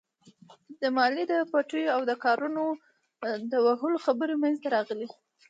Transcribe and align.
د 0.81 0.83
ماليې 0.97 1.23
د 1.31 1.33
پټېدو 1.51 1.93
او 1.95 2.01
د 2.09 2.11
کاروانونو 2.23 2.65
د 3.51 3.53
وهلو 3.65 4.03
خبرې 4.05 4.33
مينځته 4.41 4.67
راغلې. 4.75 5.07